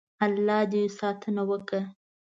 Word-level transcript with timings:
الله 0.25 0.59
دې 0.71 0.83
ساتنه 0.99 1.41
وکړي. 1.49 1.81